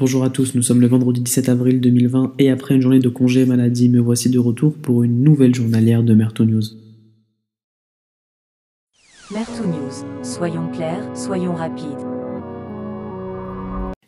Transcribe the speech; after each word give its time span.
Bonjour 0.00 0.24
à 0.24 0.30
tous, 0.30 0.54
nous 0.54 0.62
sommes 0.62 0.80
le 0.80 0.86
vendredi 0.86 1.20
17 1.20 1.50
avril 1.50 1.78
2020 1.78 2.32
et 2.38 2.48
après 2.48 2.74
une 2.74 2.80
journée 2.80 3.00
de 3.00 3.10
congé 3.10 3.44
maladie, 3.44 3.90
me 3.90 4.00
voici 4.00 4.30
de 4.30 4.38
retour 4.38 4.72
pour 4.72 5.02
une 5.02 5.22
nouvelle 5.22 5.54
journalière 5.54 6.02
de 6.02 6.14
Merto 6.14 6.46
News. 6.46 6.62
Merto 9.30 9.62
News, 9.66 10.06
soyons 10.22 10.68
clairs, 10.72 11.04
soyons 11.14 11.54
rapides. 11.54 12.09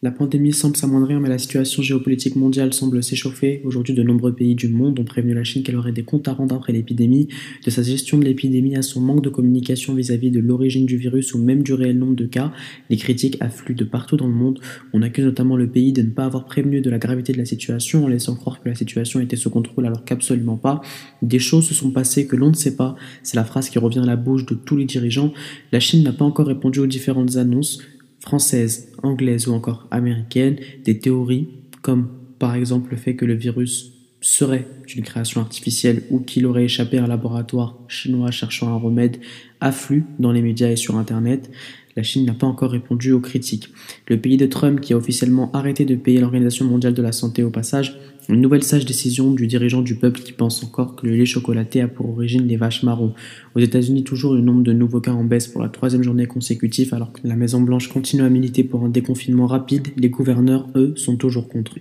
La 0.00 0.12
pandémie 0.12 0.52
semble 0.52 0.76
s'amoindrir, 0.76 1.18
mais 1.18 1.28
la 1.28 1.38
situation 1.38 1.82
géopolitique 1.82 2.36
mondiale 2.36 2.72
semble 2.72 3.02
s'échauffer. 3.02 3.62
Aujourd'hui, 3.64 3.94
de 3.94 4.04
nombreux 4.04 4.32
pays 4.32 4.54
du 4.54 4.68
monde 4.68 5.00
ont 5.00 5.04
prévenu 5.04 5.34
la 5.34 5.42
Chine 5.42 5.64
qu'elle 5.64 5.74
aurait 5.74 5.90
des 5.90 6.04
comptes 6.04 6.28
à 6.28 6.34
rendre 6.34 6.54
après 6.54 6.72
l'épidémie, 6.72 7.26
de 7.66 7.70
sa 7.70 7.82
gestion 7.82 8.16
de 8.16 8.24
l'épidémie 8.24 8.76
à 8.76 8.82
son 8.82 9.00
manque 9.00 9.24
de 9.24 9.28
communication 9.28 9.94
vis-à-vis 9.94 10.30
de 10.30 10.38
l'origine 10.38 10.86
du 10.86 10.96
virus 10.96 11.34
ou 11.34 11.42
même 11.42 11.64
du 11.64 11.72
réel 11.72 11.98
nombre 11.98 12.14
de 12.14 12.26
cas. 12.26 12.52
Les 12.90 12.96
critiques 12.96 13.38
affluent 13.40 13.74
de 13.74 13.82
partout 13.82 14.16
dans 14.16 14.28
le 14.28 14.34
monde. 14.34 14.60
On 14.92 15.02
accuse 15.02 15.24
notamment 15.24 15.56
le 15.56 15.68
pays 15.68 15.92
de 15.92 16.02
ne 16.02 16.10
pas 16.10 16.26
avoir 16.26 16.44
prévenu 16.44 16.80
de 16.80 16.90
la 16.90 16.98
gravité 16.98 17.32
de 17.32 17.38
la 17.38 17.44
situation 17.44 18.04
en 18.04 18.08
laissant 18.08 18.36
croire 18.36 18.62
que 18.62 18.68
la 18.68 18.76
situation 18.76 19.18
était 19.18 19.34
sous 19.34 19.50
contrôle 19.50 19.84
alors 19.84 20.04
qu'absolument 20.04 20.58
pas. 20.58 20.80
Des 21.22 21.40
choses 21.40 21.66
se 21.66 21.74
sont 21.74 21.90
passées 21.90 22.28
que 22.28 22.36
l'on 22.36 22.50
ne 22.50 22.54
sait 22.54 22.76
pas. 22.76 22.94
C'est 23.24 23.36
la 23.36 23.44
phrase 23.44 23.68
qui 23.68 23.80
revient 23.80 23.98
à 23.98 24.06
la 24.06 24.14
bouche 24.14 24.46
de 24.46 24.54
tous 24.54 24.76
les 24.76 24.84
dirigeants. 24.84 25.32
La 25.72 25.80
Chine 25.80 26.04
n'a 26.04 26.12
pas 26.12 26.24
encore 26.24 26.46
répondu 26.46 26.78
aux 26.78 26.86
différentes 26.86 27.34
annonces 27.34 27.80
françaises, 28.28 28.92
anglaises 29.02 29.48
ou 29.48 29.54
encore 29.54 29.88
américaines, 29.90 30.58
des 30.84 30.98
théories 30.98 31.48
comme 31.80 32.10
par 32.38 32.54
exemple 32.54 32.90
le 32.90 32.98
fait 32.98 33.16
que 33.16 33.24
le 33.24 33.32
virus 33.32 33.97
serait 34.20 34.66
une 34.94 35.04
création 35.04 35.40
artificielle 35.40 36.02
ou 36.10 36.20
qu'il 36.20 36.46
aurait 36.46 36.64
échappé 36.64 36.98
à 36.98 37.04
un 37.04 37.06
laboratoire 37.06 37.78
chinois 37.88 38.30
cherchant 38.30 38.68
un 38.68 38.76
remède 38.76 39.18
affluent 39.60 40.06
dans 40.18 40.32
les 40.32 40.42
médias 40.42 40.70
et 40.70 40.76
sur 40.76 40.96
Internet. 40.96 41.50
La 41.96 42.02
Chine 42.02 42.26
n'a 42.26 42.34
pas 42.34 42.46
encore 42.46 42.70
répondu 42.70 43.12
aux 43.12 43.20
critiques. 43.20 43.70
Le 44.06 44.20
pays 44.20 44.36
de 44.36 44.46
Trump, 44.46 44.80
qui 44.80 44.92
a 44.92 44.96
officiellement 44.96 45.50
arrêté 45.52 45.84
de 45.84 45.96
payer 45.96 46.20
l'Organisation 46.20 46.64
mondiale 46.64 46.94
de 46.94 47.02
la 47.02 47.10
santé 47.10 47.42
au 47.42 47.50
passage, 47.50 47.98
une 48.28 48.40
nouvelle 48.40 48.62
sage 48.62 48.84
décision 48.84 49.32
du 49.32 49.46
dirigeant 49.46 49.80
du 49.80 49.96
peuple 49.96 50.20
qui 50.20 50.32
pense 50.32 50.62
encore 50.62 50.94
que 50.94 51.06
le 51.06 51.16
lait 51.16 51.24
chocolaté 51.24 51.80
a 51.80 51.88
pour 51.88 52.10
origine 52.10 52.46
les 52.46 52.56
vaches 52.56 52.82
marrons. 52.82 53.14
Aux 53.56 53.60
États-Unis, 53.60 54.04
toujours 54.04 54.34
le 54.34 54.42
nombre 54.42 54.62
de 54.62 54.72
nouveaux 54.72 55.00
cas 55.00 55.12
en 55.12 55.24
baisse 55.24 55.48
pour 55.48 55.62
la 55.62 55.70
troisième 55.70 56.02
journée 56.02 56.26
consécutive, 56.26 56.92
alors 56.92 57.12
que 57.12 57.26
la 57.26 57.36
Maison-Blanche 57.36 57.88
continue 57.88 58.22
à 58.22 58.28
militer 58.28 58.64
pour 58.64 58.84
un 58.84 58.90
déconfinement 58.90 59.46
rapide, 59.46 59.88
les 59.96 60.10
gouverneurs, 60.10 60.68
eux, 60.76 60.92
sont 60.94 61.16
toujours 61.16 61.48
contre. 61.48 61.78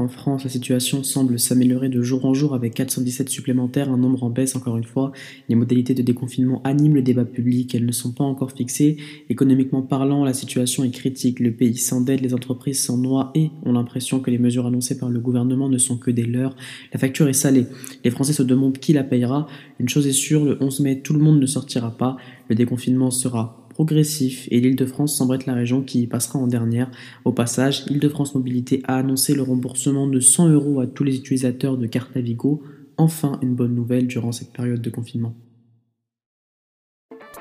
En 0.00 0.08
France, 0.08 0.44
la 0.44 0.50
situation 0.50 1.02
semble 1.02 1.38
s'améliorer 1.38 1.90
de 1.90 2.00
jour 2.00 2.24
en 2.24 2.32
jour 2.32 2.54
avec 2.54 2.72
417 2.72 3.28
supplémentaires, 3.28 3.90
un 3.90 3.98
nombre 3.98 4.24
en 4.24 4.30
baisse 4.30 4.56
encore 4.56 4.78
une 4.78 4.84
fois. 4.84 5.12
Les 5.50 5.54
modalités 5.54 5.92
de 5.92 6.00
déconfinement 6.00 6.62
animent 6.64 6.94
le 6.94 7.02
débat 7.02 7.26
public, 7.26 7.74
elles 7.74 7.84
ne 7.84 7.92
sont 7.92 8.12
pas 8.12 8.24
encore 8.24 8.52
fixées. 8.52 8.96
Économiquement 9.28 9.82
parlant, 9.82 10.24
la 10.24 10.32
situation 10.32 10.84
est 10.84 10.90
critique. 10.90 11.38
Le 11.38 11.52
pays 11.52 11.76
s'endette, 11.76 12.22
les 12.22 12.32
entreprises 12.32 12.82
s'en 12.82 12.96
noient 12.96 13.30
et 13.34 13.50
ont 13.66 13.72
l'impression 13.72 14.20
que 14.20 14.30
les 14.30 14.38
mesures 14.38 14.64
annoncées 14.64 14.96
par 14.96 15.10
le 15.10 15.20
gouvernement 15.20 15.68
ne 15.68 15.76
sont 15.76 15.98
que 15.98 16.10
des 16.10 16.24
leurs. 16.24 16.56
La 16.94 16.98
facture 16.98 17.28
est 17.28 17.34
salée. 17.34 17.66
Les 18.02 18.10
Français 18.10 18.32
se 18.32 18.42
demandent 18.42 18.78
qui 18.78 18.94
la 18.94 19.04
payera. 19.04 19.48
Une 19.80 19.90
chose 19.90 20.06
est 20.06 20.12
sûre, 20.12 20.46
le 20.46 20.56
11 20.62 20.80
mai, 20.80 21.00
tout 21.02 21.12
le 21.12 21.20
monde 21.20 21.38
ne 21.38 21.46
sortira 21.46 21.90
pas. 21.90 22.16
Le 22.48 22.54
déconfinement 22.54 23.10
sera 23.10 23.59
progressif 23.80 24.46
et 24.50 24.60
l'Île-de-France 24.60 25.16
semble 25.16 25.36
être 25.36 25.46
la 25.46 25.54
région 25.54 25.80
qui 25.80 26.02
y 26.02 26.06
passera 26.06 26.38
en 26.38 26.46
dernière. 26.46 26.90
Au 27.24 27.32
passage, 27.32 27.84
Île-de-France 27.88 28.34
Mobilité 28.34 28.82
a 28.84 28.98
annoncé 28.98 29.34
le 29.34 29.40
remboursement 29.40 30.06
de 30.06 30.20
100 30.20 30.50
euros 30.50 30.80
à 30.80 30.86
tous 30.86 31.02
les 31.02 31.16
utilisateurs 31.16 31.78
de 31.78 31.86
carte 31.86 32.14
Navigo. 32.14 32.62
Enfin, 32.98 33.38
une 33.40 33.54
bonne 33.54 33.74
nouvelle 33.74 34.06
durant 34.06 34.32
cette 34.32 34.52
période 34.52 34.82
de 34.82 34.90
confinement. 34.90 35.34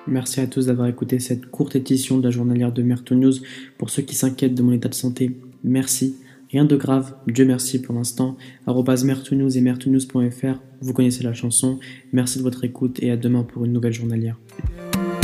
Merci 0.08 0.40
à 0.40 0.48
tous 0.48 0.68
d'avoir 0.68 0.88
écouté 0.88 1.20
cette 1.20 1.48
courte 1.48 1.76
édition 1.76 2.18
de 2.18 2.24
la 2.24 2.32
journalière 2.32 2.72
de 2.72 2.84
Merto 2.84 3.16
News. 3.16 3.34
Pour 3.78 3.90
ceux 3.90 4.04
qui 4.04 4.16
s'inquiètent 4.16 4.56
de 4.56 4.64
mon 4.64 4.72
état 4.72 4.88
de 4.88 4.94
santé, 4.94 5.36
merci. 5.66 6.16
Rien 6.52 6.64
de 6.64 6.78
grave, 6.78 7.16
Dieu 7.28 7.44
merci 7.44 7.82
pour 7.82 7.96
l'instant. 7.96 8.38
News 8.66 9.58
et 9.58 9.62
mertonews.fr, 9.62 10.62
vous 10.80 10.94
connaissez 10.94 11.22
la 11.22 11.34
chanson. 11.34 11.80
Merci 12.14 12.38
de 12.38 12.44
votre 12.44 12.64
écoute 12.64 13.04
et 13.04 13.12
à 13.12 13.18
demain 13.18 13.44
pour 13.44 13.66
une 13.66 13.74
nouvelle 13.74 13.92
journalière. 13.92 14.40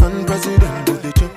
African 0.05 0.25
president 0.27 0.89
of 0.89 1.01
the 1.01 1.11
church. 1.13 1.34